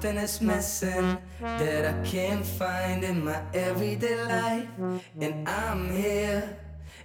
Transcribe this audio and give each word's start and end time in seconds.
Something 0.00 0.22
is 0.22 0.40
missing 0.40 1.18
that 1.40 1.84
I 1.84 2.06
can't 2.06 2.46
find 2.46 3.02
in 3.02 3.24
my 3.24 3.40
everyday 3.52 4.22
life. 4.22 4.68
And 5.20 5.48
I'm 5.48 5.90
here 5.90 6.56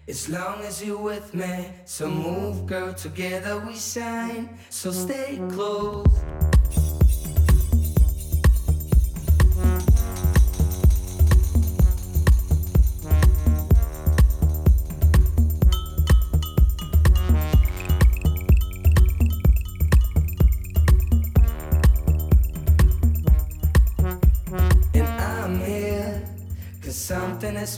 as 0.07 0.29
long 0.29 0.61
as 0.61 0.83
you're 0.83 1.01
with 1.01 1.33
me. 1.33 1.69
So 1.85 2.07
move, 2.07 2.67
girl, 2.67 2.93
together 2.93 3.57
we 3.65 3.77
shine. 3.77 4.59
So 4.69 4.91
stay 4.91 5.39
close. 5.49 6.52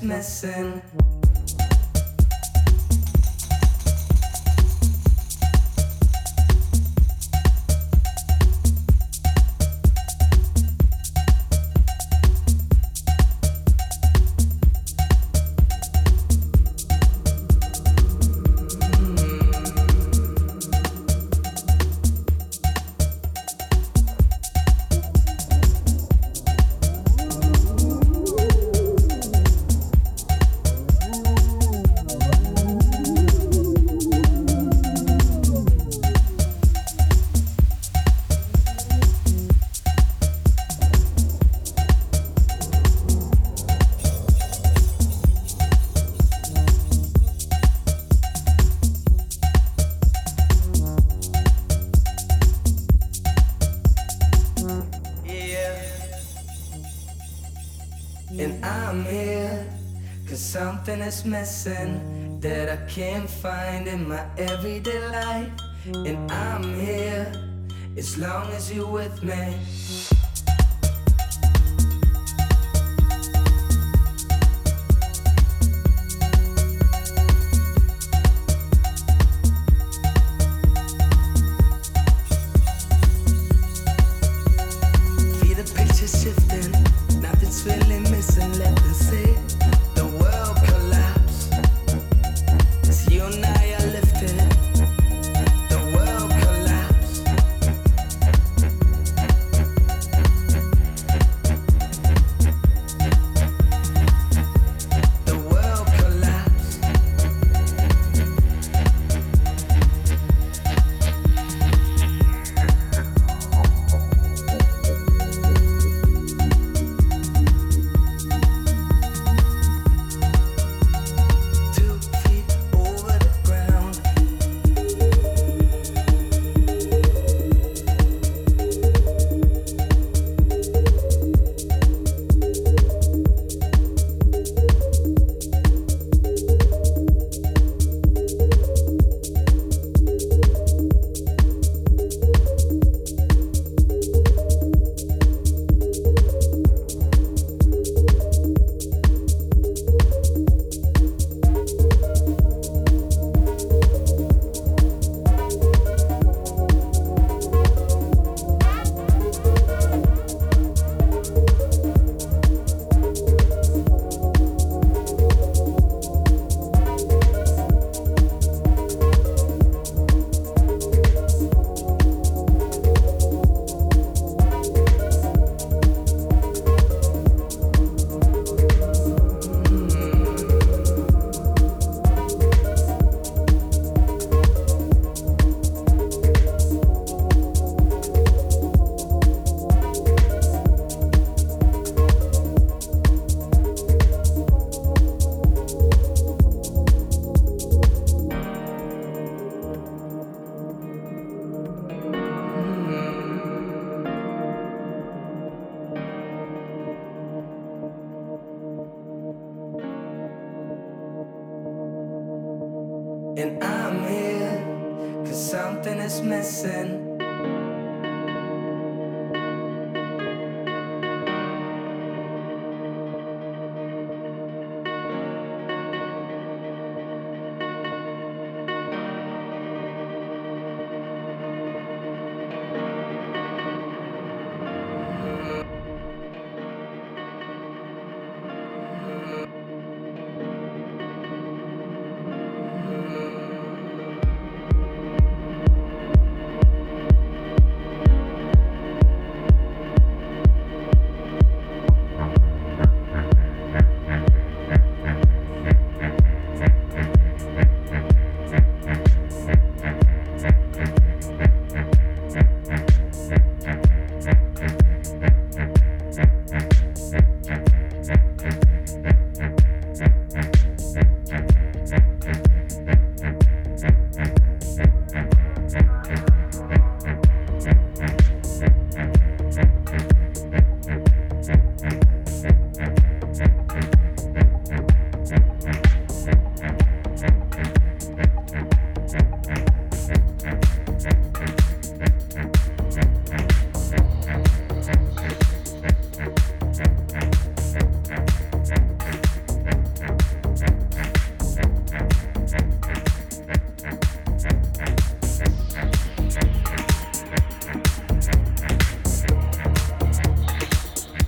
Missing. 0.06 1.25
Is 61.06 61.24
missing 61.24 62.40
that 62.40 62.68
I 62.68 62.78
can't 62.90 63.30
find 63.30 63.88
in 63.88 64.08
my 64.10 64.26
everyday 64.38 65.08
life. 65.10 65.52
And 65.94 66.32
I'm 66.32 66.64
here 66.74 67.32
as 67.96 68.18
long 68.18 68.50
as 68.52 68.74
you're 68.74 68.88
with 68.88 69.22
me. 69.24 69.56